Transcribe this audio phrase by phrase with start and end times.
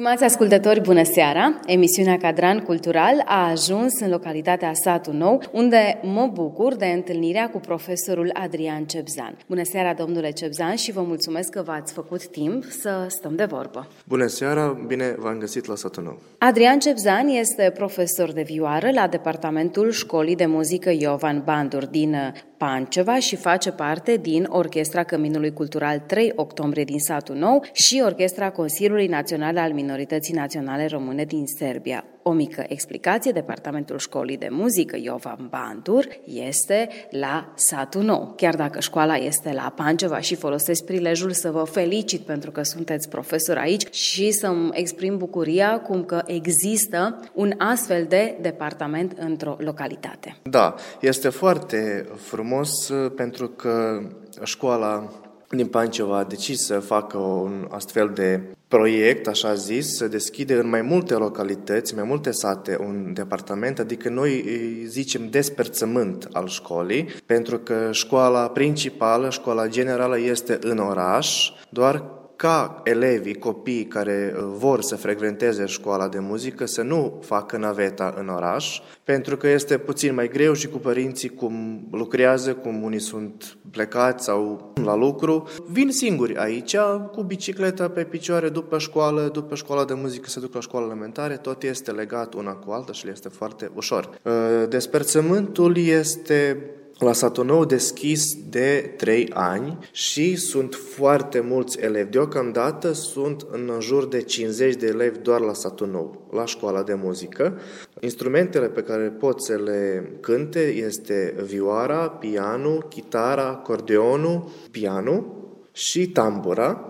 [0.00, 1.60] Stimați ascultători, bună seara!
[1.66, 7.58] Emisiunea Cadran Cultural a ajuns în localitatea Satul Nou, unde mă bucur de întâlnirea cu
[7.58, 9.36] profesorul Adrian Cebzan.
[9.46, 13.88] Bună seara, domnule Cebzan, și vă mulțumesc că v-ați făcut timp să stăm de vorbă.
[14.04, 16.18] Bună seara, bine v-am găsit la Satul Nou.
[16.38, 22.16] Adrian Cebzan este profesor de vioară la Departamentul Școlii de Muzică Iovan Bandur din
[22.56, 28.50] Panceva și face parte din Orchestra Căminului Cultural 3 octombrie din Satul Nou și Orchestra
[28.50, 32.04] Consiliului Național al Minorității Naționale Române din Serbia.
[32.22, 38.32] O mică explicație, Departamentul Școlii de Muzică Iovan Bandur este la Satul Nou.
[38.36, 43.08] Chiar dacă școala este la Panceva și folosesc prilejul să vă felicit pentru că sunteți
[43.08, 50.36] profesor aici și să-mi exprim bucuria cum că există un astfel de departament într-o localitate.
[50.42, 54.02] Da, este foarte frumos uh, pentru că
[54.42, 55.10] școala
[55.48, 60.68] din Panceva a decis să facă un astfel de proiect, așa zis, să deschide în
[60.68, 64.44] mai multe localități, mai multe sate, un departament, adică noi
[64.86, 72.80] zicem desperțământ al școlii, pentru că școala principală, școala generală este în oraș, doar ca
[72.84, 78.28] elevii, copiii care uh, vor să frecventeze școala de muzică să nu facă naveta în
[78.28, 83.56] oraș, pentru că este puțin mai greu și cu părinții cum lucrează, cum unii sunt
[83.70, 85.48] plecați sau la lucru.
[85.70, 86.76] Vin singuri aici,
[87.12, 91.36] cu bicicleta pe picioare după școală, după școala de muzică se duc la școală elementare,
[91.36, 94.10] tot este legat una cu alta și le este foarte ușor.
[94.22, 94.32] Uh,
[94.68, 96.70] Desperțământul este
[97.00, 102.10] la satul nou deschis de 3 ani și sunt foarte mulți elevi.
[102.10, 106.94] Deocamdată sunt în jur de 50 de elevi doar la satul nou, la școala de
[106.94, 107.58] muzică.
[108.00, 115.38] Instrumentele pe care pot să le cânte este vioara, pianul, chitara, acordeonul, pianul
[115.72, 116.89] și tambura.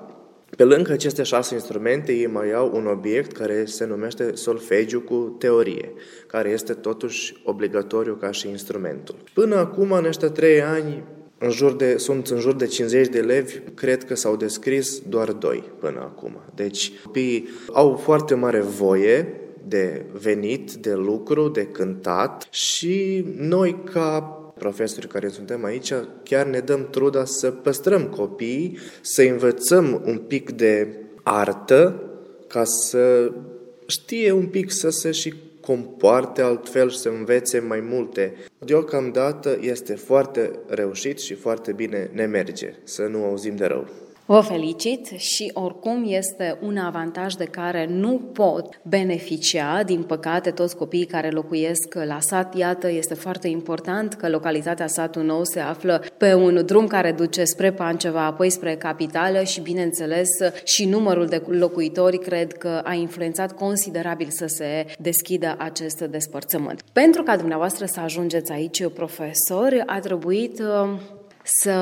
[0.57, 5.37] Pe lângă aceste șase instrumente, ei mai au un obiect care se numește solfegiu cu
[5.39, 5.93] teorie,
[6.27, 9.15] care este totuși obligatoriu ca și instrumentul.
[9.33, 11.03] Până acum, în ăștia trei ani,
[11.39, 15.33] în jur de, sunt în jur de 50 de elevi, cred că s-au descris doar
[15.33, 16.41] doi până acum.
[16.55, 24.40] Deci, copiii au foarte mare voie de venit, de lucru, de cântat și noi ca
[24.61, 30.51] profesori care suntem aici, chiar ne dăm truda să păstrăm copiii, să învățăm un pic
[30.51, 32.03] de artă
[32.47, 33.33] ca să
[33.87, 38.35] știe un pic să se și compoarte altfel și să învețe mai multe.
[38.59, 43.89] Deocamdată este foarte reușit și foarte bine ne merge, să nu auzim de rău.
[44.31, 50.77] Vă felicit și oricum este un avantaj de care nu pot beneficia, din păcate, toți
[50.77, 52.57] copiii care locuiesc la sat.
[52.57, 57.45] Iată, este foarte important că localitatea satul nou se află pe un drum care duce
[57.45, 60.29] spre Panceva, apoi spre capitală și, bineînțeles,
[60.65, 66.83] și numărul de locuitori cred că a influențat considerabil să se deschidă acest despărțământ.
[66.93, 71.75] Pentru ca dumneavoastră să ajungeți aici, profesor, a trebuit uh, să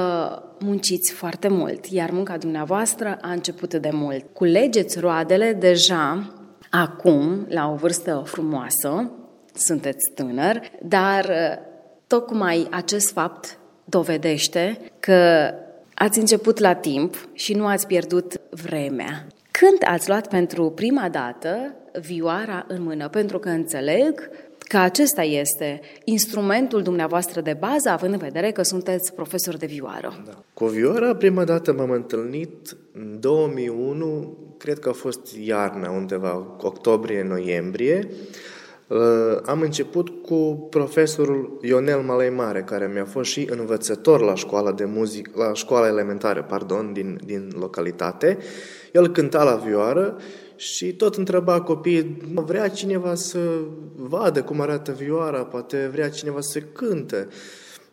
[0.58, 4.24] munciți foarte mult, iar munca dumneavoastră a început de mult.
[4.32, 6.32] Culegeți roadele deja
[6.70, 9.10] acum, la o vârstă frumoasă,
[9.54, 11.66] sunteți tânăr, dar uh,
[12.06, 15.50] tocmai acest fapt dovedește că
[15.94, 19.26] ați început la timp și nu ați pierdut vremea.
[19.50, 23.08] Când ați luat pentru prima dată vioara în mână?
[23.08, 24.30] Pentru că înțeleg
[24.68, 30.22] că acesta este instrumentul dumneavoastră de bază, având în vedere că sunteți profesor de vioară.
[30.26, 30.42] Da.
[30.54, 38.08] Cu vioara, prima dată m-am întâlnit în 2001, cred că a fost iarna, undeva, octombrie-noiembrie.
[38.86, 38.98] Uh,
[39.44, 45.30] am început cu profesorul Ionel Mare, care mi-a fost și învățător la școala de muzică,
[45.34, 48.38] la școala elementară, pardon, din, din localitate.
[48.92, 50.16] El cânta la vioară
[50.58, 53.38] și tot întreba copiii, vrea cineva să
[53.96, 57.28] vadă cum arată vioara, poate vrea cineva să cânte.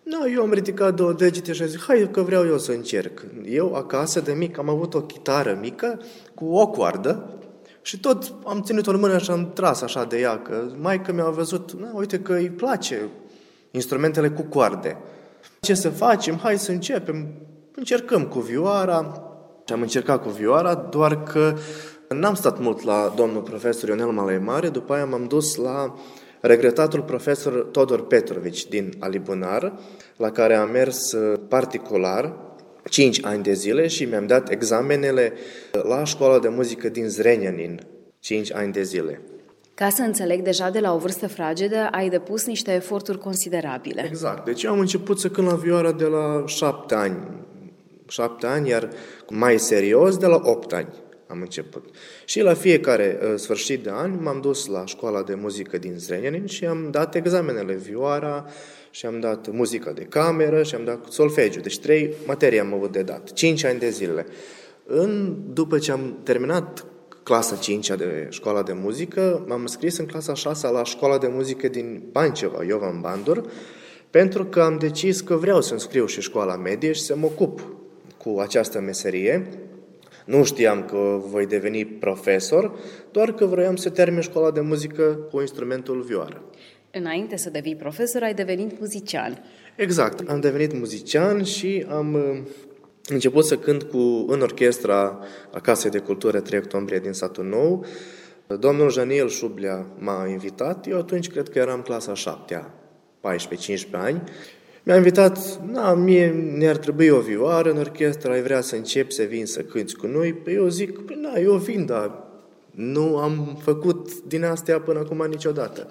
[0.03, 3.25] Da, eu am ridicat două degete și am zis, hai că vreau eu să încerc.
[3.49, 5.99] Eu acasă de mic am avut o chitară mică
[6.33, 7.39] cu o coardă
[7.81, 11.11] și tot am ținut-o în mână și am tras așa de ea, că mai că
[11.13, 13.09] mi-a văzut, na, uite că îi place
[13.71, 14.97] instrumentele cu coarde.
[15.59, 16.37] Ce să facem?
[16.37, 17.27] Hai să începem.
[17.75, 19.19] Încercăm cu vioara.
[19.67, 21.55] Și am încercat cu vioara, doar că
[22.09, 25.95] N-am stat mult la domnul profesor Ionel Malai Mare, după aia m-am dus la
[26.41, 29.73] regretatul profesor Todor Petrovici din Alibunar,
[30.17, 32.35] la care am mers uh, particular
[32.89, 35.33] 5 ani de zile și mi-am dat examenele
[35.71, 37.87] la școala de muzică din Zrenjanin,
[38.19, 39.21] 5 ani de zile.
[39.73, 44.05] Ca să înțeleg, deja de la o vârstă fragedă ai depus niște eforturi considerabile.
[44.07, 44.45] Exact.
[44.45, 47.17] Deci eu am început să cânt la vioară de la șapte ani.
[48.07, 48.89] Șapte ani, iar
[49.29, 50.87] mai serios de la opt ani
[51.27, 51.95] am început.
[52.25, 56.45] Și la fiecare uh, sfârșit de an m-am dus la școala de muzică din Zrenjanin
[56.45, 58.45] și am dat examenele vioara,
[58.95, 61.59] și am dat muzică de cameră și am dat solfegiu.
[61.59, 63.33] Deci trei materii am avut de dat.
[63.33, 64.25] Cinci ani de zile.
[64.85, 66.85] În, după ce am terminat
[67.23, 71.67] clasa 5 de școala de muzică, m-am înscris în clasa 6 la școala de muzică
[71.67, 73.49] din Panceva, Iovan Bandur,
[74.09, 77.75] pentru că am decis că vreau să înscriu și școala medie și să mă ocup
[78.17, 79.47] cu această meserie.
[80.25, 82.79] Nu știam că voi deveni profesor,
[83.11, 86.43] doar că vroiam să termin școala de muzică cu instrumentul vioară.
[86.91, 89.43] Înainte să devii profesor, ai devenit muzician.
[89.75, 92.17] Exact, am devenit muzician și am
[93.09, 95.19] început să cânt cu, în orchestra
[95.51, 97.85] a Casei de Cultură 3 octombrie din satul nou.
[98.59, 102.65] Domnul Janiel Șublea m-a invitat, eu atunci cred că eram clasa 7
[103.21, 104.21] 14-15 ani.
[104.87, 106.27] Mi-a invitat, na, mie
[106.57, 110.07] ne-ar trebui o vioară în orchestră, ai vrea să încep să vin să cânti cu
[110.07, 110.33] noi?
[110.33, 112.23] Păi eu zic, păi na, eu vin, dar
[112.71, 115.87] nu am făcut din astea până acum niciodată.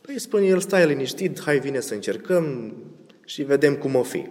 [0.00, 2.74] Păi spune el, stai liniștit, hai vine să încercăm
[3.24, 4.26] și vedem cum o fi.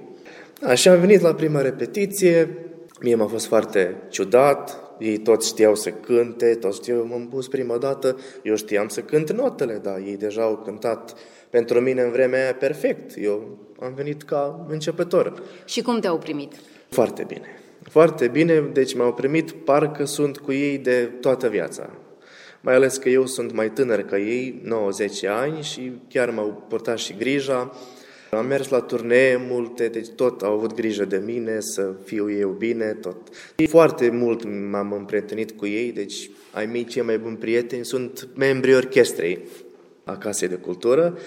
[0.61, 2.57] Așa am venit la prima repetiție,
[3.01, 7.77] mie m-a fost foarte ciudat, ei toți știau să cânte, toți știau, m-am pus prima
[7.77, 11.13] dată, eu știam să cânt notele, dar ei deja au cântat
[11.53, 13.11] pentru mine în vremea aia perfect.
[13.17, 15.43] Eu am venit ca începător.
[15.65, 16.53] Și cum te-au primit?
[16.89, 17.47] Foarte bine.
[17.89, 21.89] Foarte bine, deci m-au primit parcă sunt cu ei de toată viața.
[22.61, 26.97] Mai ales că eu sunt mai tânăr ca ei, 90 ani și chiar m-au purtat
[26.97, 27.71] și grija.
[28.31, 32.49] Am mers la turnee multe, deci tot au avut grijă de mine, să fiu eu
[32.49, 33.17] bine, tot.
[33.69, 38.75] Foarte mult m-am împrietenit cu ei, deci ai mei cei mai buni prieteni sunt membrii
[38.75, 39.39] orchestrei
[40.03, 41.17] a Casei de Cultură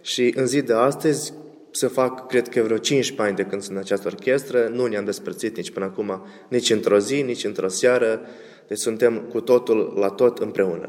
[0.00, 1.32] și în zi de astăzi
[1.70, 5.04] să fac, cred că vreo 15 ani de când sunt în această orchestră, nu ne-am
[5.04, 8.20] despărțit nici până acum, nici într-o zi, nici într-o seară,
[8.68, 10.88] deci suntem cu totul la tot împreună.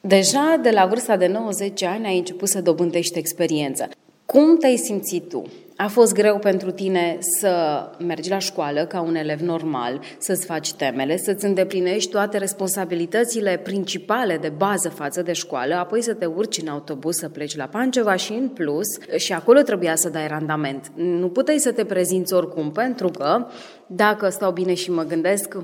[0.00, 3.88] Deja de la vârsta de 90 ani ai început să dobândești experiență.
[4.26, 5.42] Cum te-ai simțit tu?
[5.82, 10.72] A fost greu pentru tine să mergi la școală ca un elev normal, să-ți faci
[10.72, 16.60] temele, să-ți îndeplinești toate responsabilitățile principale de bază față de școală, apoi să te urci
[16.60, 18.86] în autobuz să pleci la Panceva și în plus,
[19.16, 20.92] și acolo trebuia să dai randament.
[20.94, 23.46] Nu puteai să te prezinți oricum, pentru că,
[23.86, 25.56] dacă stau bine și mă gândesc,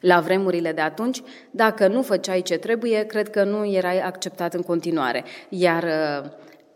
[0.00, 4.62] la vremurile de atunci, dacă nu făceai ce trebuie, cred că nu erai acceptat în
[4.62, 5.24] continuare.
[5.48, 5.84] Iar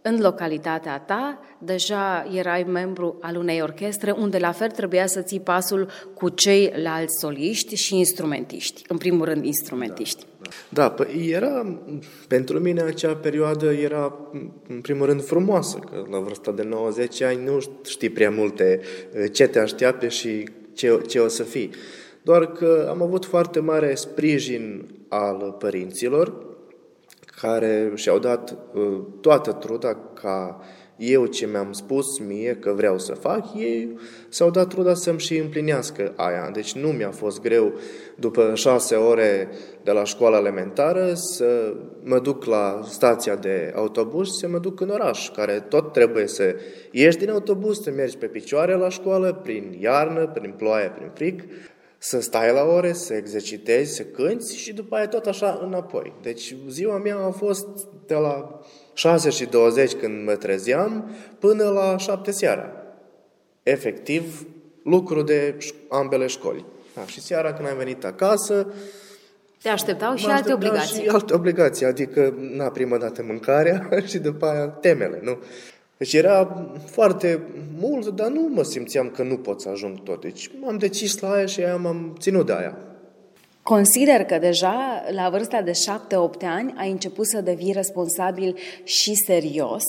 [0.09, 5.41] în localitatea ta, deja erai membru al unei orchestre unde la fel trebuia să ții
[5.41, 10.25] pasul cu ceilalți soliști și instrumentiști, în primul rând instrumentiști.
[10.41, 10.83] Da, da.
[10.83, 11.79] da păi era,
[12.29, 14.15] pentru mine acea perioadă era
[14.69, 18.81] în primul rând frumoasă, că la vârsta de 90 ani nu știi prea multe
[19.13, 21.71] eh, ce te așteaptă și ce, ce o să fii.
[22.23, 26.48] Doar că am avut foarte mare sprijin al părinților,
[27.41, 30.61] care și-au dat uh, toată truda ca
[30.99, 35.37] eu ce mi-am spus mie că vreau să fac, ei s-au dat truda să-mi și
[35.37, 36.51] împlinească aia.
[36.53, 37.73] Deci nu mi-a fost greu
[38.17, 39.49] după șase ore
[39.83, 44.81] de la școala elementară să mă duc la stația de autobuz și să mă duc
[44.81, 46.55] în oraș, care tot trebuie să
[46.91, 51.45] ieși din autobuz, să mergi pe picioare la școală, prin iarnă, prin ploaie, prin frig,
[51.99, 56.13] să stai la ore, să exercitezi, să cânți și după aia tot așa înapoi.
[56.23, 57.67] Deci ziua mea a fost
[58.07, 58.61] de la
[58.95, 62.73] 6 și 20 când mă trezeam până la 7 seara.
[63.63, 64.47] Efectiv,
[64.85, 65.57] lucru de
[65.89, 66.65] ambele școli.
[66.95, 68.67] Da, și seara când am venit acasă,
[69.63, 71.03] te așteptau și alte obligații.
[71.03, 75.39] Și alte obligații, adică, na, prima dată mâncarea și după aia temele, nu?
[75.99, 77.41] Deci era foarte
[77.79, 80.21] mult, dar nu mă simțeam că nu pot să ajung tot.
[80.21, 82.77] Deci am decis la aia și aia m-am ținut de aia.
[83.63, 85.75] Consider că deja la vârsta de 7-8
[86.43, 89.83] ani ai început să devii responsabil și serios.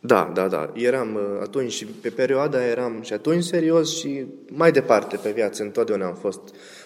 [0.00, 0.72] Da, da, da.
[0.74, 5.62] Eram uh, atunci și pe perioada eram și atunci serios și mai departe pe viață.
[5.62, 6.40] Întotdeauna am fost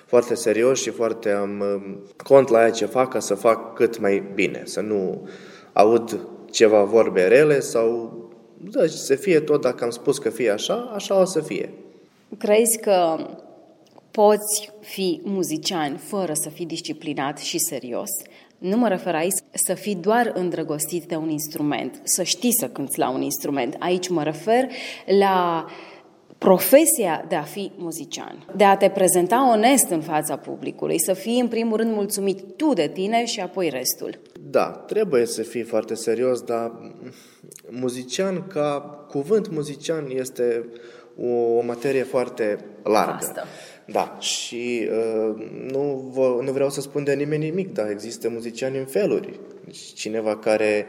[0.06, 3.98] foarte serios și foarte am uh, cont la aia ce fac ca să fac cât
[3.98, 4.62] mai bine.
[4.64, 5.28] Să nu
[5.72, 6.18] aud
[6.50, 8.18] ceva vorbe rele sau
[8.60, 11.72] da, să fie tot, dacă am spus că fie așa, așa o să fie.
[12.38, 13.26] Crezi că
[14.10, 18.10] poți fi muzician fără să fii disciplinat și serios.
[18.58, 22.98] Nu mă refer aici să fii doar îndrăgostit de un instrument, să știi să cânți
[22.98, 23.76] la un instrument.
[23.78, 24.68] Aici mă refer
[25.18, 25.66] la
[26.38, 31.40] profesia de a fi muzician, de a te prezenta onest în fața publicului, să fii
[31.40, 34.18] în primul rând mulțumit tu de tine și apoi restul.
[34.50, 36.72] Da, trebuie să fii foarte serios, dar
[37.70, 40.68] muzician ca cuvânt muzician este
[41.16, 43.16] o, o materie foarte largă.
[43.20, 43.44] Vastă.
[43.86, 48.78] Da, și uh, nu, vă, nu vreau să spun de nimeni nimic, dar există muziciani
[48.78, 49.40] în feluri.
[49.64, 50.86] Deci cineva care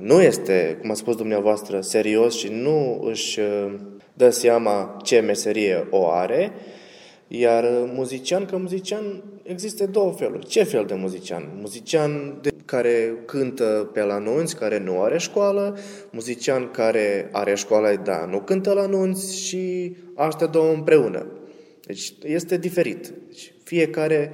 [0.00, 3.74] nu este, cum a spus dumneavoastră, serios și nu își uh,
[4.14, 6.52] dă seama ce meserie o are,
[7.28, 10.46] iar muzician, ca muzician, există două feluri.
[10.46, 11.48] Ce fel de muzician?
[11.60, 15.78] Muzician de care cântă pe la nunți, care nu are școală,
[16.10, 21.26] muzician care are școală, dar nu cântă la nunți și astea două împreună.
[21.86, 23.12] Deci este diferit.
[23.26, 24.32] Deci fiecare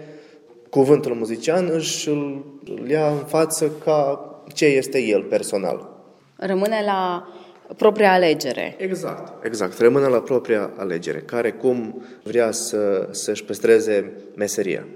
[0.70, 5.88] cuvântul muzician își îl ia în față ca ce este el personal.
[6.36, 7.28] Rămâne la
[7.76, 8.74] propria alegere.
[8.78, 9.78] Exact, exact.
[9.78, 14.86] Rămâne la propria alegere, care cum vrea să, să-și păstreze meseria.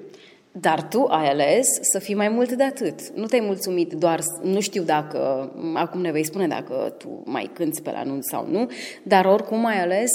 [0.52, 3.08] Dar tu ai ales să fii mai mult de atât.
[3.08, 7.82] Nu te-ai mulțumit doar, nu știu dacă, acum ne vei spune dacă tu mai cânți
[7.82, 8.70] pe la anunț sau nu,
[9.02, 10.10] dar oricum ai ales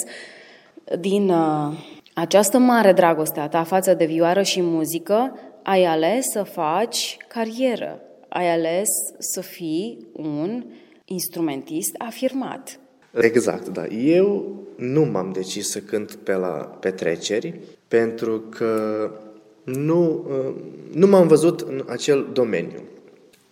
[1.00, 1.74] din uh,
[2.14, 8.00] această mare dragoste a ta față de vioară și muzică, ai ales să faci carieră.
[8.30, 10.64] Ai ales să fii un
[11.06, 12.80] instrumentist afirmat.
[13.22, 13.86] Exact, da.
[13.88, 19.12] Eu nu m-am decis să cânt pe la petreceri pentru că
[19.64, 20.54] nu, uh,
[20.94, 22.82] nu m-am văzut în acel domeniu.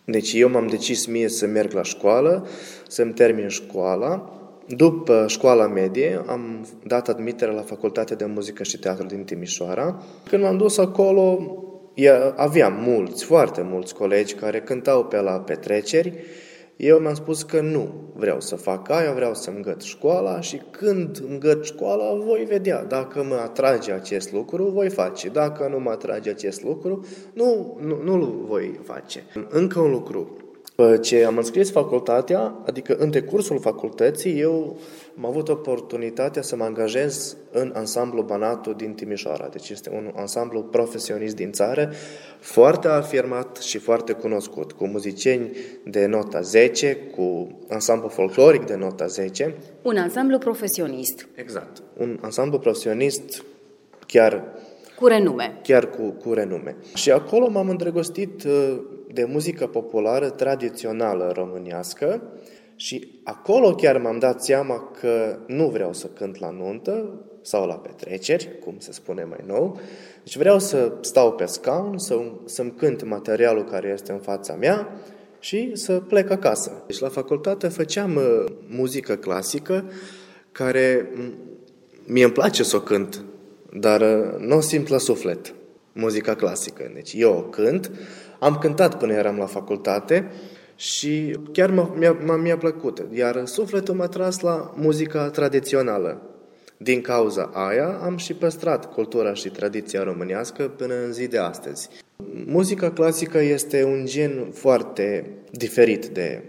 [0.05, 2.47] Deci eu m-am decis mie să merg la școală,
[2.87, 4.35] să-mi termin școala.
[4.67, 10.03] După școala medie am dat admitere la Facultatea de Muzică și Teatru din Timișoara.
[10.29, 11.55] Când m-am dus acolo,
[12.35, 16.13] aveam mulți, foarte mulți colegi care cântau pe la petreceri
[16.81, 21.23] eu mi-am spus că nu vreau să fac aia, vreau să îngăt școala și când
[21.29, 22.83] îngăt școala voi vedea.
[22.83, 25.29] Dacă mă atrage acest lucru, voi face.
[25.29, 29.23] Dacă nu mă atrage acest lucru, nu, nu, nu-l voi face.
[29.49, 30.35] Încă un lucru.
[30.75, 34.77] După ce am înscris facultatea, adică în decursul facultății, eu
[35.17, 39.47] am avut oportunitatea să mă angajez în ansamblu Banatul din Timișoara.
[39.47, 41.91] Deci este un ansamblu profesionist din țară,
[42.39, 45.51] foarte afirmat și foarte cunoscut, cu muzicieni
[45.85, 49.55] de nota 10, cu ansamblu folcloric de nota 10.
[49.81, 51.27] Un ansamblu profesionist.
[51.35, 51.83] Exact.
[51.97, 53.43] Un ansamblu profesionist
[54.07, 54.43] chiar
[54.95, 55.59] cu renume.
[55.63, 56.75] Chiar cu, cu renume.
[56.93, 58.79] Și acolo m-am îndrăgostit uh,
[59.13, 62.21] de muzică populară tradițională românească
[62.75, 67.73] și acolo chiar m-am dat seama că nu vreau să cânt la nuntă sau la
[67.73, 69.79] petreceri, cum se spune mai nou,
[70.23, 74.87] deci vreau să stau pe scaun, să, să-mi cânt materialul care este în fața mea
[75.39, 76.83] și să plec acasă.
[76.87, 79.91] Deci la facultate făceam uh, muzică clasică
[80.51, 81.09] care
[82.05, 83.23] mie îmi place să o cânt,
[83.73, 85.53] dar uh, nu o simt la suflet,
[85.93, 86.91] muzica clasică.
[86.93, 87.91] Deci eu o cânt,
[88.41, 90.31] am cântat până eram la facultate
[90.75, 93.03] și chiar mi-a, mi-a, mi-a plăcut.
[93.11, 96.21] Iar sufletul m-a tras la muzica tradițională.
[96.77, 101.89] Din cauza aia am și păstrat cultura și tradiția românească până în zi de astăzi.
[102.45, 106.43] Muzica clasică este un gen foarte diferit de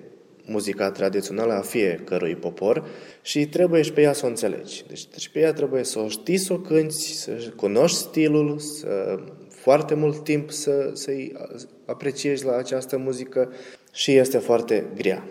[0.47, 2.85] muzica tradițională a fiecărui popor
[3.23, 4.85] și trebuie și pe ea să o înțelegi.
[4.89, 9.19] Deci, deci pe ea trebuie să o știi, să o cânti, să cunoști stilul, să
[9.63, 11.33] foarte mult timp să, să-i
[11.93, 13.53] apreciezi la această muzică
[13.93, 15.25] și este foarte grea.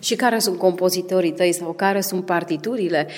[0.00, 3.08] Și care sunt compozitorii tăi sau care sunt partiturile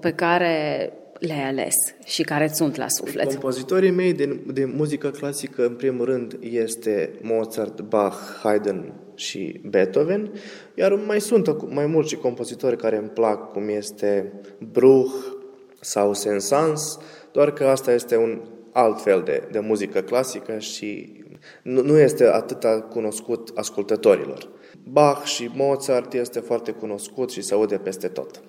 [0.00, 1.74] pe care le-ai ales
[2.04, 3.26] și care sunt la suflet?
[3.26, 10.30] Compozitorii mei de, de muzică clasică, în primul rând, este Mozart, Bach, Haydn și Beethoven,
[10.74, 14.32] iar mai sunt mai mulți și compozitori care îmi plac, cum este
[14.72, 15.14] Bruch
[15.80, 16.98] sau Sensans,
[17.32, 18.40] doar că asta este un
[18.72, 21.12] alt fel de, de muzică clasică și
[21.62, 24.48] nu, nu este atât cunoscut ascultătorilor.
[24.90, 28.40] Bach și Mozart este foarte cunoscut și se aude peste tot.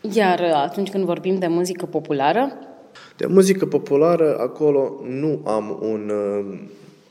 [0.00, 2.52] Iar atunci când vorbim de muzică populară?
[3.16, 6.58] De muzică populară, acolo nu am un uh,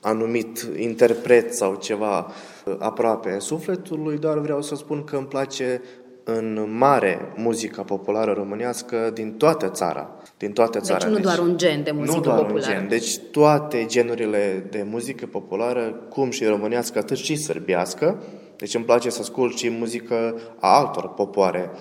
[0.02, 2.18] anumit interpret sau ceva
[2.66, 5.82] uh, aproape sufletului, dar vreau să spun că îmi place
[6.24, 10.15] în mare muzica populară românească din toată țara.
[10.38, 11.06] Din toată deci țara.
[11.06, 12.74] Deci nu doar un gen de muzică nu doar populară.
[12.74, 12.88] Un gen.
[12.88, 18.24] Deci toate genurile de muzică populară, cum și românească, atât și sărbiască.
[18.58, 21.72] Deci îmi place să ascult și muzică a altor popoare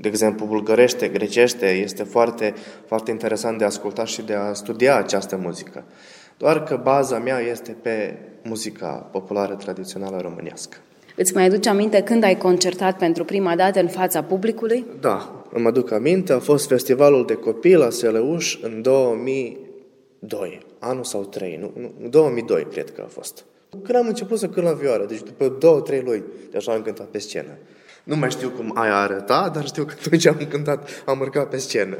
[0.00, 2.54] de exemplu, bulgărește, grecește, este foarte,
[2.86, 5.84] foarte interesant de ascultat și de a studia această muzică.
[6.36, 10.76] Doar că baza mea este pe muzica populară tradițională românească.
[11.16, 14.84] Îți mai aduce aminte când ai concertat pentru prima dată în fața publicului?
[15.00, 16.32] Da, îmi aduc aminte.
[16.32, 22.66] A fost festivalul de copii la Seleuș în 2002, anul sau trei, nu, nu 2002
[22.70, 23.44] cred că a fost.
[23.70, 26.82] Când am început să cânt la vioară, deci după două, trei luni, de așa am
[26.82, 27.58] cântat pe scenă.
[28.04, 31.56] Nu mai știu cum aia arăta, dar știu că atunci am cântat, am urcat pe
[31.56, 31.96] scenă.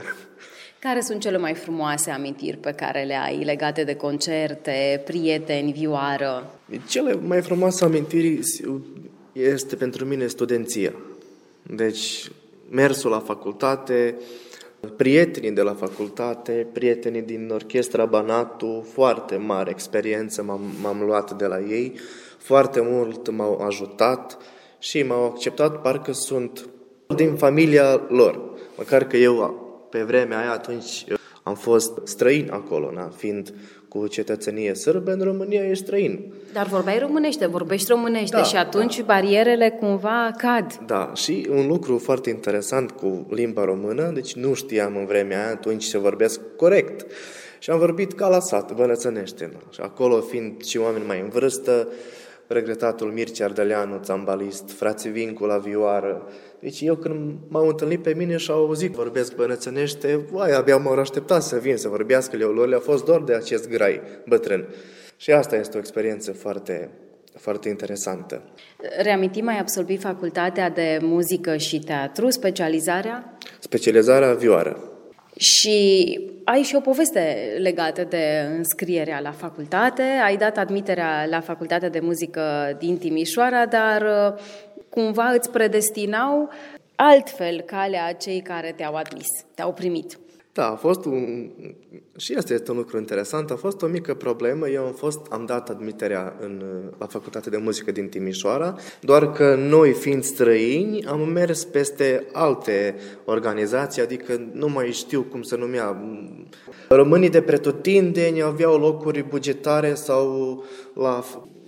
[0.78, 6.50] Care sunt cele mai frumoase amintiri pe care le ai legate de concerte, prieteni, vioară?
[6.88, 8.40] Cele mai frumoase amintiri
[9.34, 10.92] este pentru mine studenția.
[11.62, 12.30] Deci,
[12.70, 14.18] mersul la facultate,
[14.96, 21.46] prietenii de la facultate, prietenii din orchestra Banatu, foarte mare experiență m-am, m-am luat de
[21.46, 21.92] la ei,
[22.38, 24.38] foarte mult m-au ajutat
[24.78, 26.68] și m-au acceptat, parcă sunt
[27.16, 28.40] din familia lor.
[28.76, 31.04] Măcar că eu, pe vremea aia, atunci
[31.42, 33.54] am fost străin acolo, na, fiind
[33.94, 36.32] cu cetățenie sârbă, în România e străin.
[36.52, 39.04] Dar vorbeai românește, vorbești românește da, și atunci da.
[39.04, 40.78] barierele cumva cad.
[40.86, 45.50] Da, și un lucru foarte interesant cu limba română, deci nu știam în vremea aia
[45.50, 47.06] atunci să vorbesc corect.
[47.58, 49.52] Și am vorbit ca la sat, bănățănește.
[49.70, 51.88] Și acolo fiind și oameni mai în vârstă,
[52.46, 56.28] regretatul Mircea Ardeleanu, țambalist, frații Vincu la vioară.
[56.64, 60.98] Deci eu când m-au întâlnit pe mine și au auzit vorbesc bănățănește, vai, abia m-au
[60.98, 64.68] așteptat să vin să vorbească lor, le-a fost doar de acest grai bătrân.
[65.16, 66.90] Și asta este o experiență foarte,
[67.36, 68.42] foarte interesantă.
[69.02, 73.36] Reamintim, ai absolvit facultatea de muzică și teatru, specializarea?
[73.58, 74.88] Specializarea vioară.
[75.36, 80.02] Și ai și o poveste legată de înscrierea la facultate.
[80.24, 84.40] Ai dat admiterea la facultatea de muzică din Timișoara, dar uh,
[84.94, 86.48] cumva îți predestinau
[86.96, 90.18] altfel calea cei care te-au admis, te-au primit.
[90.52, 91.50] Da, a fost un...
[92.16, 93.50] și asta este un lucru interesant.
[93.50, 94.68] A fost o mică problemă.
[94.68, 96.62] Eu am fost, am dat admiterea în,
[96.98, 102.94] la Facultatea de Muzică din Timișoara, doar că noi, fiind străini, am mers peste alte
[103.24, 106.02] organizații, adică nu mai știu cum se numea.
[106.88, 110.64] Românii de pretutindeni aveau locuri bugetare sau
[110.94, 111.24] la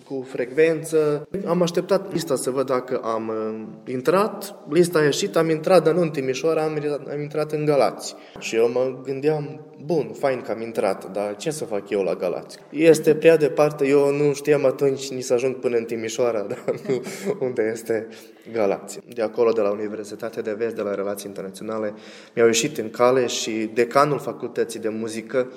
[0.09, 1.29] cu frecvență.
[1.47, 4.55] Am așteptat lista să văd dacă am uh, intrat.
[4.71, 6.79] Lista a ieșit, am intrat, dar nu în Timișoara, am,
[7.13, 8.15] am intrat în Galați.
[8.39, 12.15] Și eu mă gândeam, bun, fain că am intrat, dar ce să fac eu la
[12.15, 12.59] Galați?
[12.71, 17.03] Este prea departe, eu nu știam atunci nici să ajung până în Timișoara, dar nu
[17.41, 18.09] unde este
[18.53, 18.99] Galați.
[19.15, 21.95] De acolo, de la Universitatea de Vest, de la Relații Internaționale,
[22.35, 25.51] mi-au ieșit în cale și decanul Facultății de Muzică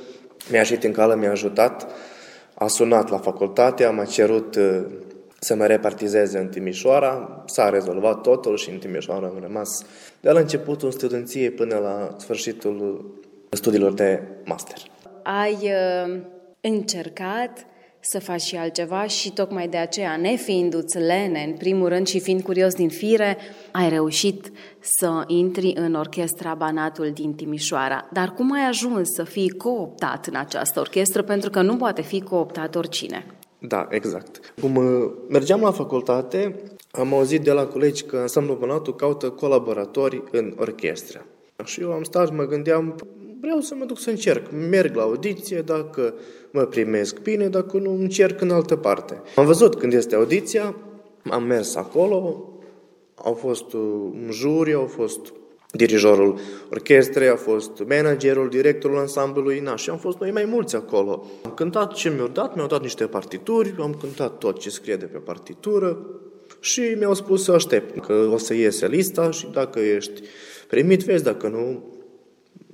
[0.49, 1.91] mi-a ieșit în cale, mi-a ajutat
[2.59, 4.85] a sunat la facultate, am cerut uh,
[5.39, 9.85] să mă repartizeze în Timișoara, s-a rezolvat totul și în Timișoara am rămas
[10.21, 13.05] de la începutul studenției până la sfârșitul
[13.49, 14.77] studiilor de master.
[15.23, 16.19] Ai uh,
[16.61, 17.65] încercat
[17.99, 22.41] să faci și altceva și tocmai de aceea, nefiindu-ți lene, în primul rând și fiind
[22.41, 23.37] curios din fire,
[23.71, 28.09] ai reușit să intri în orchestra Banatul din Timișoara.
[28.11, 31.21] Dar cum ai ajuns să fii cooptat în această orchestră?
[31.21, 33.25] Pentru că nu poate fi cooptat oricine.
[33.59, 34.53] Da, exact.
[34.61, 36.55] Cum uh, mergeam la facultate,
[36.91, 41.25] am auzit de la colegi că Ansamblu Banatul caută colaboratori în orchestră.
[41.65, 42.95] Și eu am stat și mă gândeam,
[43.41, 44.51] vreau să mă duc să încerc.
[44.69, 46.13] Merg la audiție, dacă
[46.51, 49.21] mă primesc bine, dacă nu încerc în altă parte.
[49.35, 50.75] Am văzut când este audiția,
[51.23, 52.53] am mers acolo,
[53.15, 55.19] au fost un juri, au fost
[55.71, 56.39] dirijorul
[56.71, 61.25] orchestrei, a fost managerul, directorul ansamblului, na, și am fost noi mai mulți acolo.
[61.43, 65.05] Am cântat ce mi-au dat, mi-au dat niște partituri, am cântat tot ce scrie de
[65.05, 66.05] pe partitură
[66.59, 70.21] și mi-au spus să aștept, că o să iese lista și dacă ești
[70.67, 71.83] primit, vezi, dacă nu,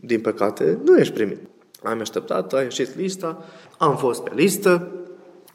[0.05, 1.39] din păcate, nu ești primit.
[1.83, 3.45] Am așteptat, a ieșit lista,
[3.77, 4.91] am fost pe listă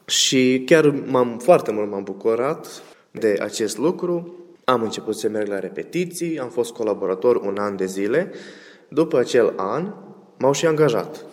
[0.05, 4.35] și chiar m-am foarte mult m-am bucurat de acest lucru.
[4.63, 8.31] Am început să merg la repetiții, am fost colaborator un an de zile.
[8.87, 9.93] După acel an,
[10.37, 11.25] m-au și angajat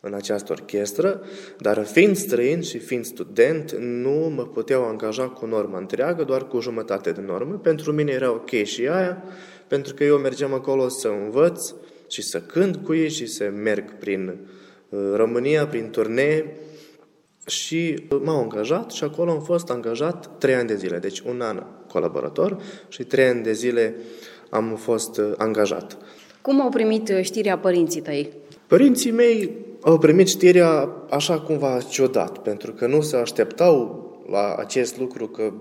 [0.00, 1.20] în această orchestră,
[1.58, 6.60] dar fiind străin și fiind student, nu mă puteau angaja cu normă întreagă, doar cu
[6.60, 7.54] jumătate de normă.
[7.54, 9.22] Pentru mine era ok și aia,
[9.66, 11.72] pentru că eu mergeam acolo să învăț
[12.08, 14.36] și să cânt cu ei și să merg prin
[14.88, 16.56] uh, România, prin turnee
[17.46, 21.62] și m-au angajat și acolo am fost angajat trei ani de zile, deci un an
[21.88, 23.94] colaborator și trei ani de zile
[24.50, 25.98] am fost uh, angajat.
[26.42, 28.32] Cum au primit uh, știrea părinții tăi?
[28.66, 34.98] Părinții mei au primit știrea așa cumva ciudat, pentru că nu se așteptau la acest
[34.98, 35.52] lucru că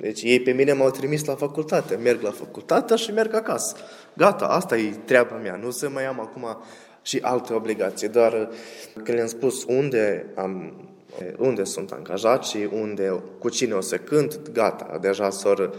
[0.00, 3.76] Deci ei pe mine m-au trimis la facultate, merg la facultate și merg acasă.
[4.18, 6.62] Gata, asta e treaba mea, nu să mai am acum
[7.02, 8.48] și alte obligații, doar
[9.04, 10.72] că le-am spus unde am
[11.36, 15.72] unde sunt angajat și unde, cu cine o să cânt, gata, deja s-au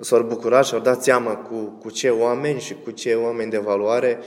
[0.00, 3.58] s-au bucurat și au dat seama cu, cu ce oameni și cu ce oameni de
[3.58, 4.18] valoare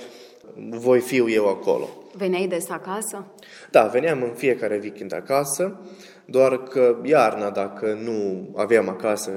[0.70, 1.90] voi fiu eu acolo.
[2.14, 3.26] Veneai des acasă?
[3.72, 5.80] Da, veneam în fiecare weekend acasă,
[6.26, 9.32] doar că iarna, dacă nu aveam acasă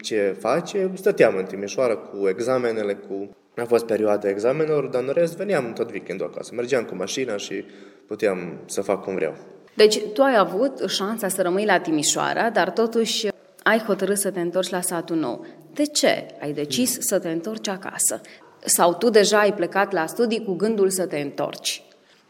[0.00, 3.36] ce face, stăteam în Timișoara cu examenele, cu...
[3.56, 6.54] A fost perioada examenelor, dar în rest veneam tot weekendul acasă.
[6.54, 7.64] Mergeam cu mașina și
[8.06, 9.34] puteam să fac cum vreau.
[9.74, 13.28] Deci tu ai avut șansa să rămâi la Timișoara, dar totuși
[13.62, 15.46] ai hotărât să te întorci la satul nou.
[15.74, 18.20] De ce ai decis să te întorci acasă?
[18.64, 21.82] Sau tu deja ai plecat la studii cu gândul să te întorci?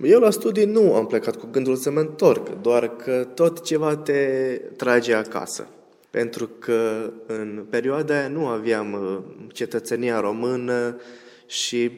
[0.05, 3.97] Eu la studii nu am plecat cu gândul să mă întorc, doar că tot ceva
[3.97, 4.15] te
[4.77, 5.67] trage acasă.
[6.13, 9.19] Pentru că în perioada aia nu aveam uh,
[9.53, 11.01] cetățenia română
[11.47, 11.91] și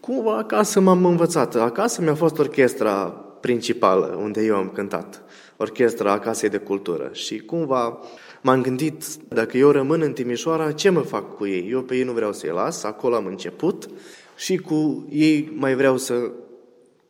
[0.00, 1.54] cumva acasă m-am învățat.
[1.54, 3.04] Acasă mi-a fost orchestra
[3.40, 5.22] principală unde eu am cântat,
[5.56, 7.10] orchestra Casei de Cultură.
[7.12, 7.98] Și cumva
[8.40, 11.68] m-am gândit, dacă eu rămân în Timișoara, ce mă fac cu ei?
[11.70, 13.88] Eu pe ei nu vreau să-i las, acolo am început
[14.36, 16.30] și cu ei mai vreau să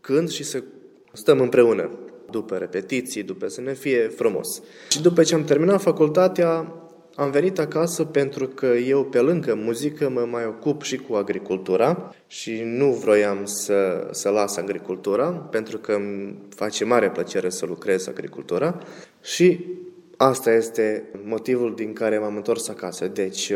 [0.01, 0.63] cânt și să
[1.13, 1.91] stăm împreună
[2.31, 4.63] după repetiții, după să ne fie frumos.
[4.89, 6.75] Și după ce am terminat facultatea,
[7.15, 12.15] am venit acasă pentru că eu, pe lângă muzică, mă mai ocup și cu agricultura
[12.27, 18.07] și nu vroiam să, să las agricultura, pentru că îmi face mare plăcere să lucrez
[18.09, 18.79] agricultura
[19.23, 19.67] și
[20.17, 23.07] asta este motivul din care m-am întors acasă.
[23.07, 23.53] Deci,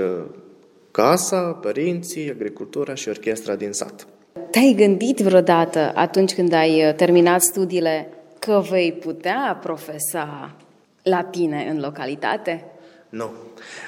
[0.91, 4.07] casa, părinții, agricultura și orchestra din sat.
[4.51, 8.09] Te-ai gândit vreodată atunci când ai uh, terminat studiile
[8.45, 10.55] că vei putea profesa
[11.03, 12.65] la tine în localitate?
[13.09, 13.31] Nu.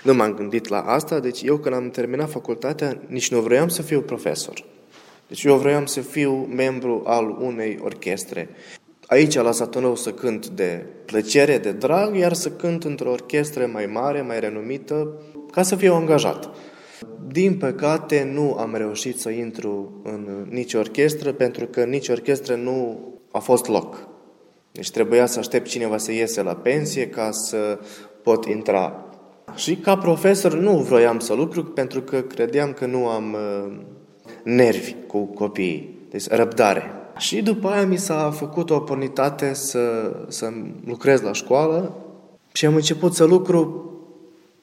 [0.02, 3.82] Nu m-am gândit la asta, deci eu când am terminat facultatea nici nu vroiam să
[3.82, 4.64] fiu profesor.
[5.28, 8.48] Deci eu vroiam să fiu membru al unei orchestre.
[9.06, 13.66] Aici, la satul nou, să cânt de plăcere, de drag, iar să cânt într-o orchestră
[13.66, 15.12] mai mare, mai renumită,
[15.50, 16.50] ca să fiu angajat.
[17.32, 22.98] Din păcate, nu am reușit să intru în nici orchestră, pentru că nici orchestră nu
[23.30, 24.14] a fost loc.
[24.76, 27.78] Deci trebuia să aștept cineva să iese la pensie ca să
[28.22, 29.04] pot intra.
[29.54, 33.72] Și ca profesor nu vroiam să lucru pentru că credeam că nu am uh,
[34.42, 36.90] nervi cu copiii, deci răbdare.
[37.18, 40.52] Și după aia mi s-a făcut o oportunitate să, să
[40.84, 41.96] lucrez la școală
[42.52, 43.90] și am început să lucru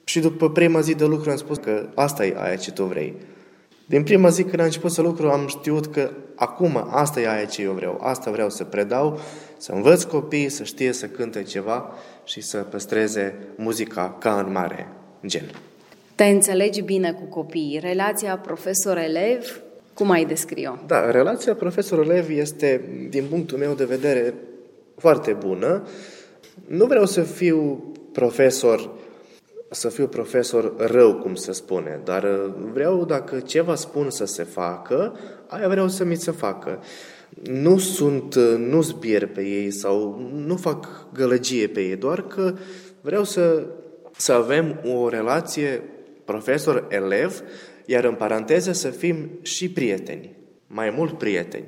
[0.04, 3.14] și după prima zi de lucru am spus că asta e aia ce tu vrei.
[3.86, 7.44] Din prima zi când am început să lucru am știut că acum asta e aia
[7.44, 8.00] ce eu vreau.
[8.02, 9.18] Asta vreau să predau,
[9.56, 11.92] să învăț copiii să știe să cânte ceva
[12.24, 14.88] și să păstreze muzica ca în mare
[15.26, 15.50] gen.
[16.14, 17.78] Te înțelegi bine cu copiii.
[17.82, 19.60] Relația profesor-elev,
[19.94, 20.74] cum ai descrie-o?
[20.86, 24.34] Da, relația profesor-elev este, din punctul meu de vedere,
[24.96, 25.86] foarte bună.
[26.66, 28.90] Nu vreau să fiu profesor
[29.74, 34.42] să fiu profesor rău, cum se spune, dar uh, vreau, dacă ceva spun să se
[34.42, 36.82] facă, aia vreau să mi se facă.
[37.42, 42.54] Nu sunt, uh, nu zbier pe ei sau nu fac gălăgie pe ei, doar că
[43.00, 43.66] vreau să,
[44.16, 45.82] să avem o relație
[46.24, 47.42] profesor-elev,
[47.84, 51.64] iar în paranteză să fim și prieteni, mai mult prieteni.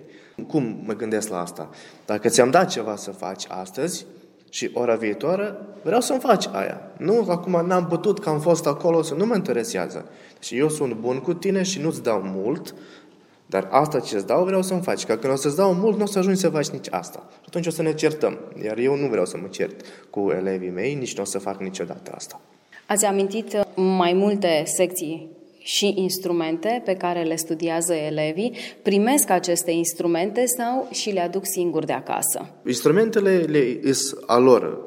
[0.47, 1.71] Cum mă gândesc la asta?
[2.07, 4.07] Dacă ți-am dat ceva să faci astăzi,
[4.51, 6.81] și ora viitoare vreau să-mi faci aia.
[6.99, 10.09] Nu, acum n-am putut că am fost acolo, să nu mă interesează.
[10.41, 12.75] Și eu sunt bun cu tine și nu-ți dau mult,
[13.47, 15.05] dar asta ce îți dau vreau să-mi faci.
[15.05, 17.23] Că când o să-ți dau mult, nu o să ajungi să faci nici asta.
[17.31, 18.39] Și atunci o să ne certăm.
[18.65, 19.81] Iar eu nu vreau să mă cert
[20.11, 22.41] cu elevii mei, nici nu o să fac niciodată asta.
[22.87, 25.36] Ați amintit mai multe secții
[25.67, 31.87] și instrumente pe care le studiază elevii, primesc aceste instrumente sau și le aduc singuri
[31.87, 32.47] de acasă?
[32.67, 34.79] Instrumentele le is a lor,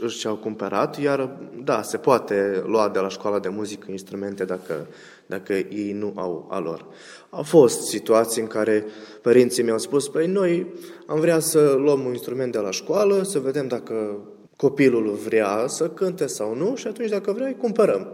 [0.00, 4.86] își au cumpărat, iar da, se poate lua de la școala de muzică instrumente dacă,
[5.26, 6.86] dacă ei nu au a lor.
[7.30, 8.84] Au fost situații în care
[9.22, 10.66] părinții mi-au spus, păi noi
[11.06, 14.18] am vrea să luăm un instrument de la școală, să vedem dacă
[14.56, 18.08] copilul vrea să cânte sau nu și atunci dacă vrea îi cumpărăm.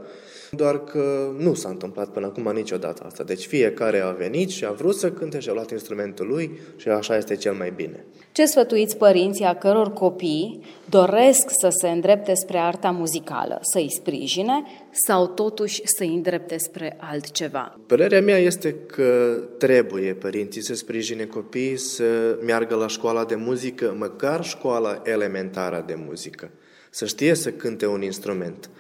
[0.51, 3.25] Doar că nu s-a întâmplat până acum niciodată asta.
[3.25, 6.89] Deci fiecare a venit și a vrut să cânte și a luat instrumentul lui și
[6.89, 8.05] așa este cel mai bine.
[8.33, 14.63] Ce sfătuiți părinții a căror copii doresc să se îndrepte spre arta muzicală, să-i sprijine
[14.91, 17.79] sau totuși să-i îndrepte spre altceva?
[17.87, 23.95] Părerea mea este că trebuie părinții să sprijine copiii să meargă la școala de muzică,
[23.99, 26.51] măcar școala elementară de muzică,
[26.91, 28.71] să știe să cânte un instrument.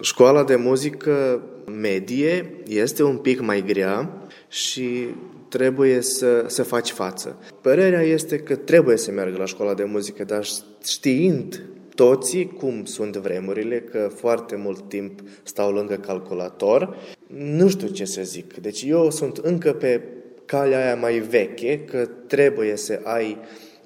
[0.00, 1.42] Școala de muzică
[1.80, 5.06] medie este un pic mai grea și
[5.48, 7.38] trebuie să, să faci față.
[7.60, 10.46] Părerea este că trebuie să meargă la școala de muzică, dar
[10.84, 11.62] știind
[11.94, 18.22] toții cum sunt vremurile, că foarte mult timp stau lângă calculator, nu știu ce să
[18.22, 18.54] zic.
[18.56, 20.00] Deci eu sunt încă pe
[20.44, 23.36] calea aia mai veche, că trebuie să ai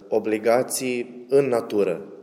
[0.08, 2.13] obligații în natură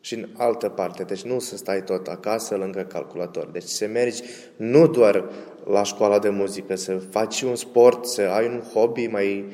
[0.00, 1.02] și în altă parte.
[1.02, 3.48] Deci nu să stai tot acasă lângă calculator.
[3.52, 4.22] Deci să mergi
[4.56, 5.24] nu doar
[5.64, 9.44] la școala de muzică, să faci un sport, să ai un hobby mai,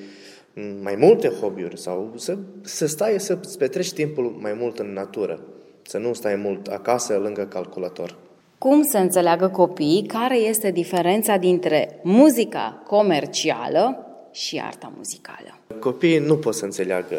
[0.83, 5.41] mai multe hobby-uri sau să, să stai să petreci timpul mai mult în natură,
[5.83, 8.17] să nu stai mult acasă lângă calculator.
[8.59, 15.59] Cum să înțeleagă copiii care este diferența dintre muzica comercială și arta muzicală?
[15.81, 17.17] Copiii nu pot să înțeleagă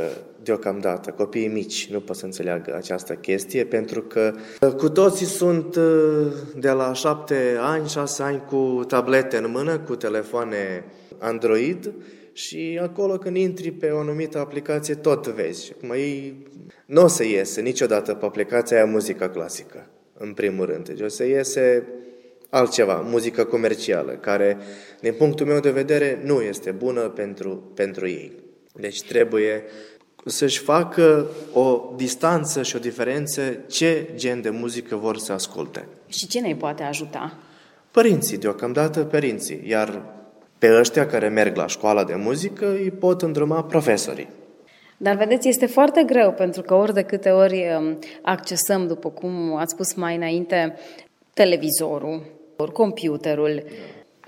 [0.47, 4.33] deocamdată, copiii mici nu pot să înțeleagă această chestie pentru că
[4.77, 9.95] cu toții sunt uh, de la șapte ani, șase ani cu tablete în mână, cu
[9.95, 10.85] telefoane
[11.17, 11.91] Android
[12.33, 15.73] și acolo când intri pe o anumită aplicație tot vezi.
[15.75, 16.47] Acum ei
[16.85, 20.87] nu o să iese niciodată pe aplicația aia muzica clasică, în primul rând.
[20.87, 21.87] Deci o să iese
[22.49, 24.57] altceva, muzică comercială, care,
[25.01, 28.31] din punctul meu de vedere, nu este bună pentru, pentru ei.
[28.73, 29.63] Deci trebuie
[30.27, 35.87] să-și facă o distanță și o diferență ce gen de muzică vor să asculte.
[36.07, 37.33] Și cine îi poate ajuta?
[37.91, 40.01] Părinții, deocamdată părinții, iar
[40.57, 44.29] pe ăștia care merg la școala de muzică îi pot îndruma profesorii.
[44.97, 49.55] Dar vedeți, este foarte greu pentru că ori de câte ori um, accesăm, după cum
[49.55, 50.75] ați spus mai înainte,
[51.33, 52.21] televizorul,
[52.73, 53.63] computerul,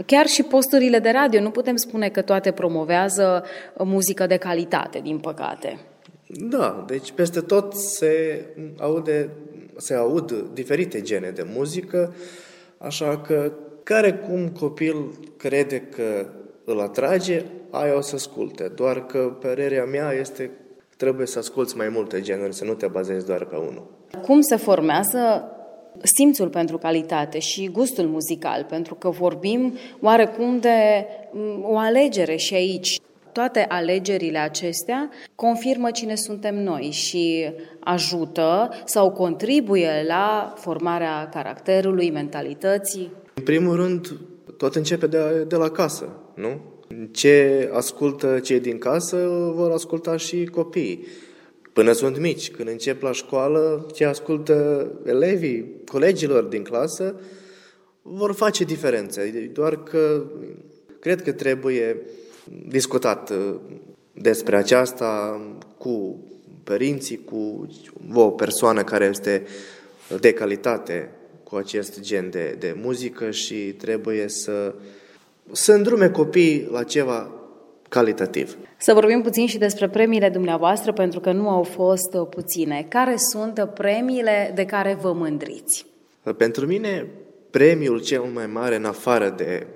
[0.06, 3.46] Chiar și posturile de radio, nu putem spune că toate promovează
[3.78, 5.80] muzică de calitate, din păcate.
[6.38, 8.46] Da, deci peste tot se
[8.78, 9.30] aude,
[9.78, 12.14] se aud diferite gene de muzică,
[12.78, 13.52] așa că
[13.84, 14.96] care cum copil
[15.38, 16.28] crede că
[16.66, 18.72] îl atrage, aia o să asculte.
[18.76, 20.52] Doar că părerea mea este
[20.98, 23.88] trebuie să asculți mai multe genuri, să nu te bazezi doar pe unul.
[24.22, 25.52] Cum se formează
[26.04, 32.54] simțul pentru calitate și gustul muzical, pentru că vorbim oarecum de mm, o alegere și
[32.54, 33.00] aici.
[33.32, 43.12] Toate alegerile acestea confirmă cine suntem noi și ajută sau contribuie la formarea caracterului, mentalității.
[43.34, 44.18] În primul rând,
[44.58, 46.62] tot începe de, de la casă, nu?
[47.12, 49.18] Ce ascultă cei din casă
[49.56, 51.08] vor asculta și copiii.
[51.74, 57.16] Până sunt mici, când încep la școală, ce ascultă elevii, colegilor din clasă,
[58.02, 59.50] vor face diferențe.
[59.54, 60.24] Doar că
[61.00, 62.02] cred că trebuie
[62.68, 63.56] discutat uh,
[64.14, 65.42] despre aceasta
[65.78, 66.20] cu
[66.64, 67.68] părinții, cu
[68.14, 69.44] o persoană care este
[70.20, 71.10] de calitate
[71.44, 74.74] cu acest gen de, de muzică și trebuie să,
[75.52, 77.32] să îndrume copiii la ceva
[77.90, 78.58] calitativ.
[78.78, 82.86] Să vorbim puțin și despre premiile dumneavoastră, pentru că nu au fost puține.
[82.90, 85.86] Care sunt premiile de care vă mândriți?
[86.38, 87.08] Pentru mine,
[87.50, 89.68] premiul cel mai mare, în afară de,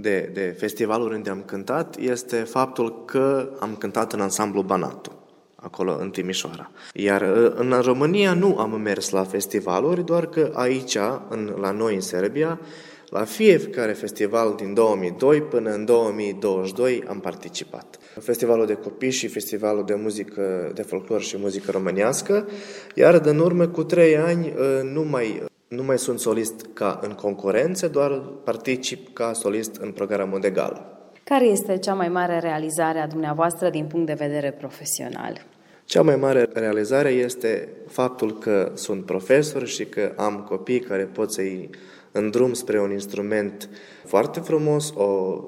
[0.00, 5.12] de, de festivalul unde am cântat, este faptul că am cântat în ansamblu Banatu
[5.60, 6.70] acolo în Timișoara.
[6.94, 7.22] Iar
[7.54, 10.96] în România nu am mers la festivaluri, doar că aici,
[11.28, 12.60] în, la noi în Serbia,
[13.08, 17.98] la fiecare festival din 2002 până în 2022 am participat.
[18.20, 22.48] Festivalul de copii și festivalul de muzică, de folclor și muzică românească,
[22.94, 27.12] iar în urmă cu trei ani ă, nu mai, nu mai sunt solist ca în
[27.12, 30.92] concurență, doar particip ca solist în programul de gală.
[31.24, 35.46] Care este cea mai mare realizare a dumneavoastră din punct de vedere profesional?
[35.84, 41.32] Cea mai mare realizare este faptul că sunt profesor și că am copii care pot
[41.32, 41.70] să-i
[42.12, 43.68] în drum spre un instrument
[44.04, 45.42] foarte frumos, o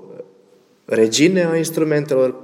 [0.85, 2.43] regine a instrumentelor,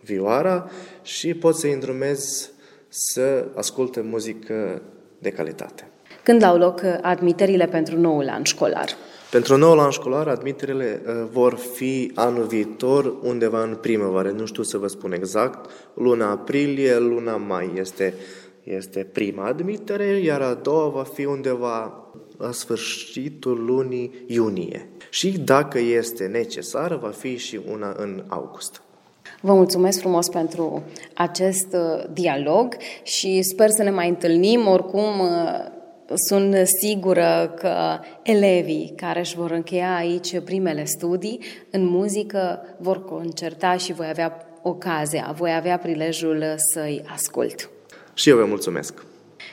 [0.00, 0.70] vioara,
[1.02, 2.50] și pot să îndrumez
[2.88, 4.82] să asculte muzică
[5.18, 5.88] de calitate.
[6.24, 8.88] Când au loc admiterile pentru noul an școlar?
[9.30, 14.30] Pentru noul an școlar, admiterile uh, vor fi anul viitor, undeva în primăvară.
[14.30, 15.70] Nu știu să vă spun exact.
[15.94, 18.14] Luna aprilie, luna mai este,
[18.62, 22.04] este prima admitere, iar a doua va fi undeva
[22.38, 24.88] la sfârșitul lunii iunie.
[25.10, 28.82] Și dacă este necesară, va fi și una în august.
[29.40, 30.82] Vă mulțumesc frumos pentru
[31.14, 34.66] acest uh, dialog și sper să ne mai întâlnim.
[34.66, 35.82] Oricum, uh,
[36.28, 41.40] sunt sigură că elevii care își vor încheia aici primele studii
[41.70, 47.70] în muzică vor concerta și voi avea ocazia, voi avea prilejul să-i ascult.
[48.14, 49.04] Și eu vă mulțumesc!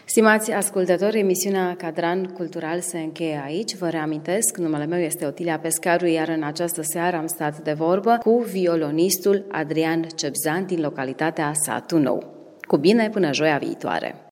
[0.05, 3.75] Stimați ascultători, emisiunea Cadran Cultural se încheie aici.
[3.75, 8.17] Vă reamintesc, numele meu este Otilia Pescaru, iar în această seară am stat de vorbă
[8.23, 12.23] cu violonistul Adrian Cepzan din localitatea Satu Nou.
[12.61, 14.30] Cu bine până joia viitoare!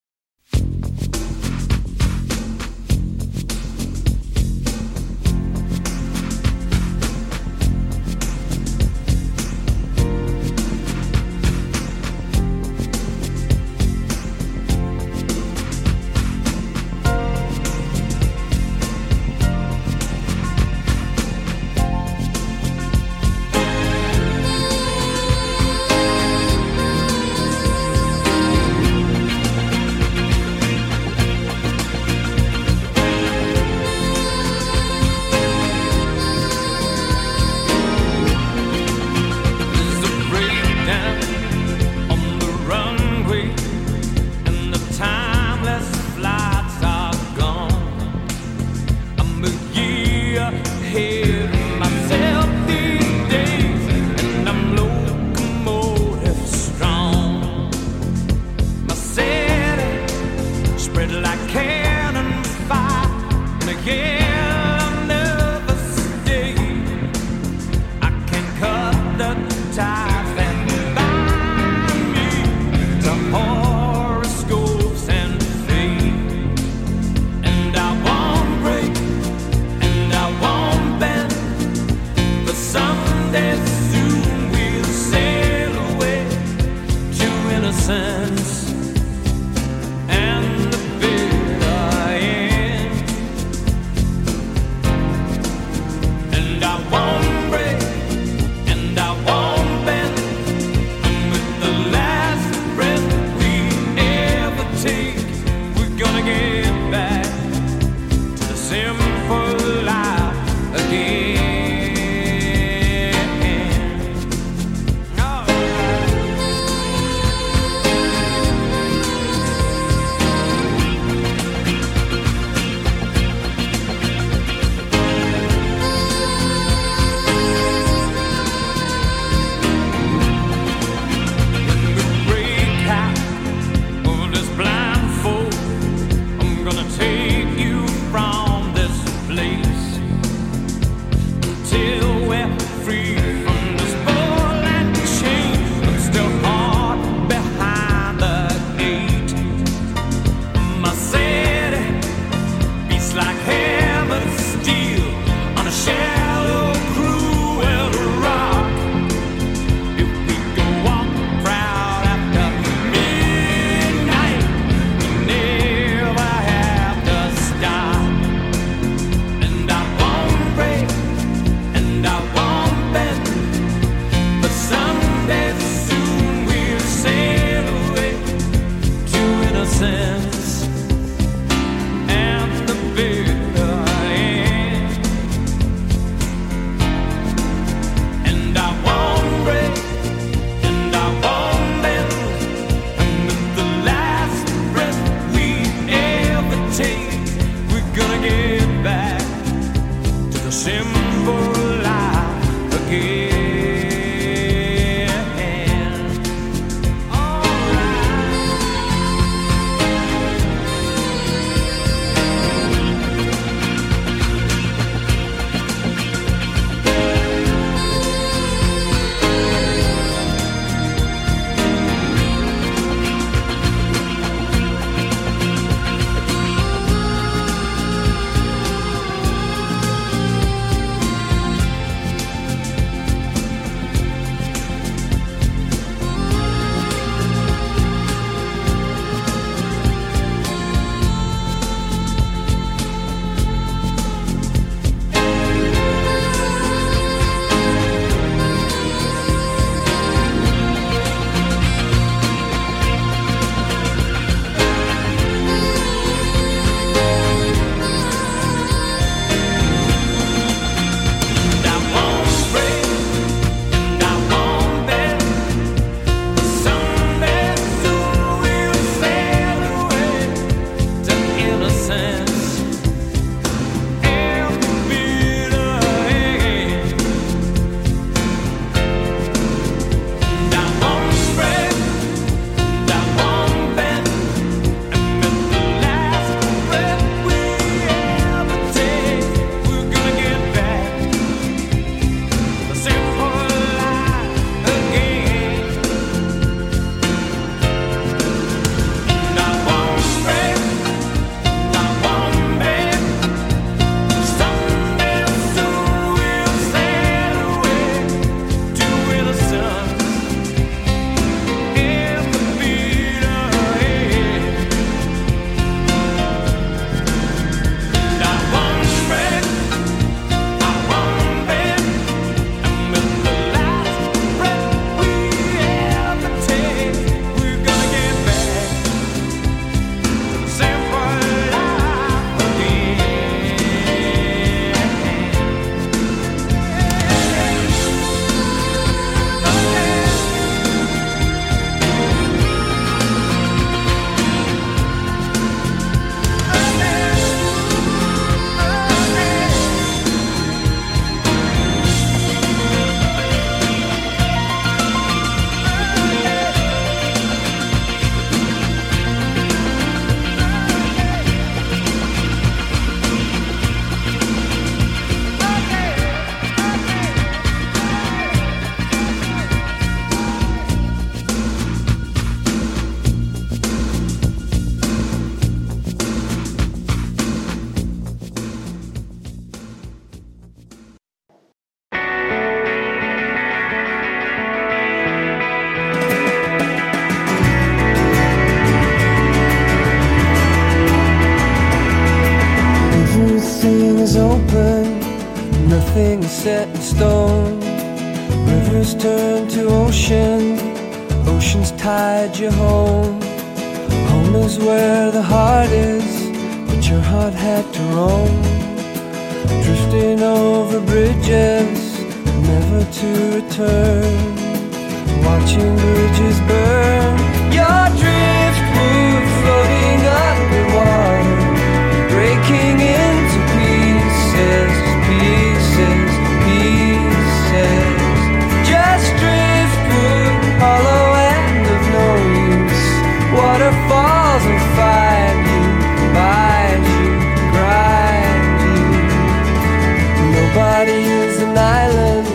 [440.84, 442.26] to use an island.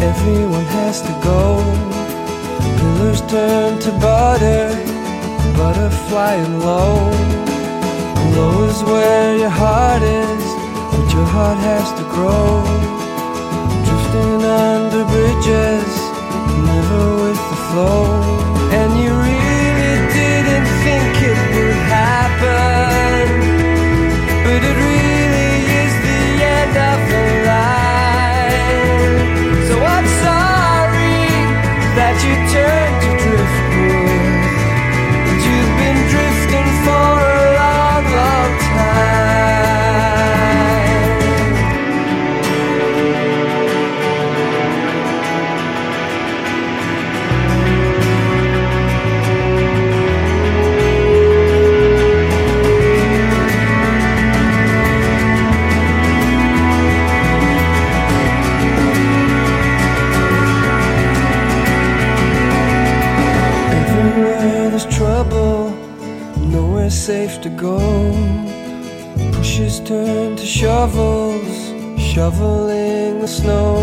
[0.00, 1.60] Everyone has to go.
[2.78, 4.68] Pillars turn to butter,
[5.56, 6.96] butterfly and low.
[8.36, 10.44] Low is where your heart is,
[10.92, 12.64] but your heart has to grow.
[13.86, 15.92] Drifting under bridges,
[16.68, 18.47] never with the flow.
[67.48, 67.78] to go.
[69.32, 71.56] Pushes turn to shovels,
[71.98, 73.76] shoveling the snow.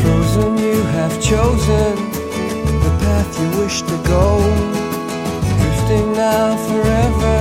[0.00, 1.94] Frozen, you have chosen
[2.84, 4.24] the path you wish to go.
[5.58, 7.38] Drifting now forever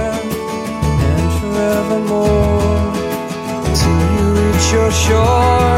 [1.11, 2.93] and forevermore.
[3.79, 5.75] Till you reach your shore.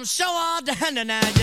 [0.00, 1.39] I'm so all done tonight.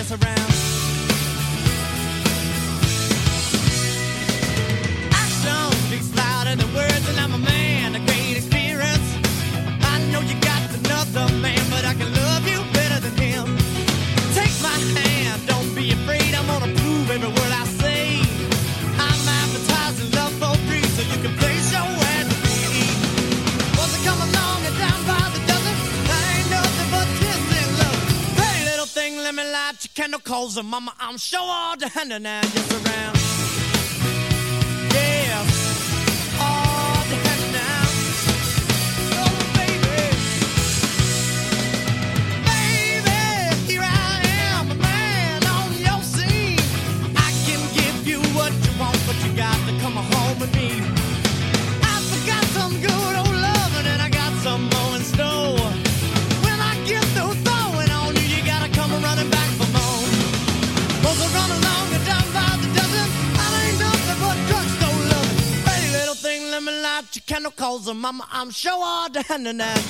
[30.64, 32.77] mama, I'm sure all the hand and
[68.48, 69.87] I'm sure I done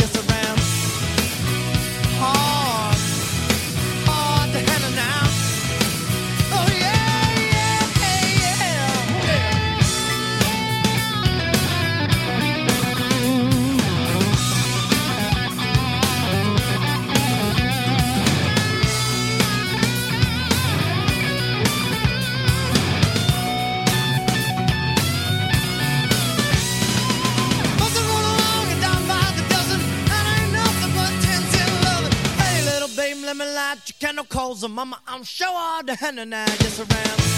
[35.17, 37.36] I'm sure all the henna now just around.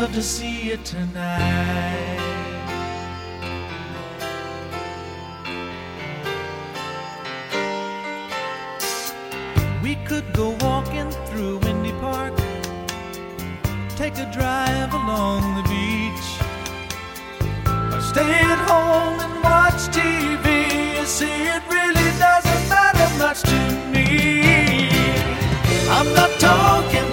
[0.00, 2.18] love to see you tonight.
[9.84, 12.34] We could go walking through Windy Park,
[13.94, 16.28] take a drive along the beach,
[17.94, 20.46] or stay at home and watch TV.
[20.98, 23.58] You see, it really doesn't matter much to
[23.92, 24.88] me.
[25.96, 27.03] I'm not talking.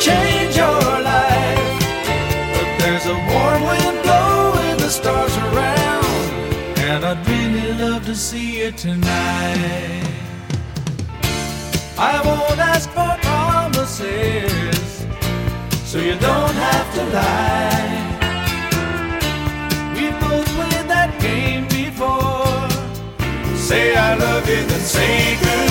[0.00, 0.80] change your
[1.12, 1.78] life.
[2.54, 6.04] But there's a warm wind blowing the stars around,
[6.88, 10.06] and I'd really love to see you tonight.
[11.98, 15.06] I won't ask for promises,
[15.84, 17.98] so you don't have to lie.
[19.96, 22.68] We both played that game before.
[23.68, 25.69] Say I love you, then say goodbye.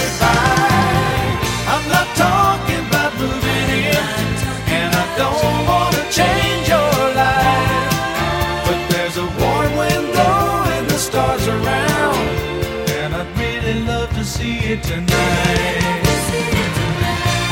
[14.77, 16.05] tonight.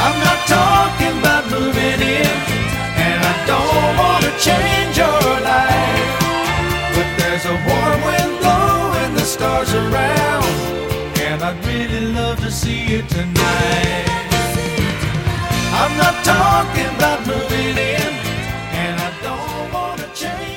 [0.06, 2.36] I'm not talking about moving in,
[3.06, 6.14] and I don't want to change your life.
[6.94, 10.46] But there's a warm wind blowing the stars around,
[11.26, 14.06] and I'd really love to see you tonight.
[15.74, 18.14] I'm not talking about moving in,
[18.78, 20.57] and I don't want to change.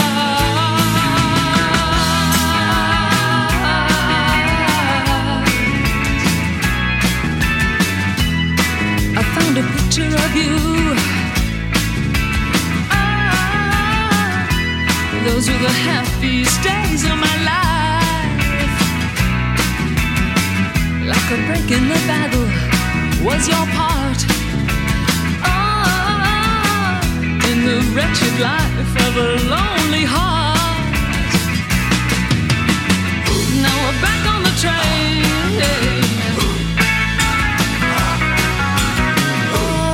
[15.41, 18.79] Those were the happiest days of my life.
[21.09, 22.47] Like a break in the battle
[23.25, 24.19] was your part.
[25.49, 27.01] Oh,
[27.49, 30.93] in the wretched life of a lonely heart.
[33.63, 35.25] Now we're back on the train.
[39.57, 39.93] Oh,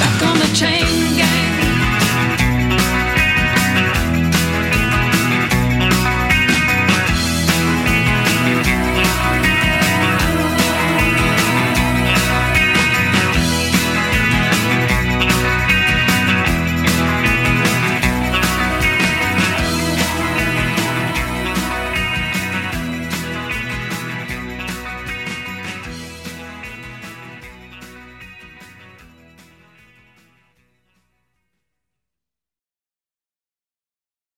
[0.00, 1.03] back on the train.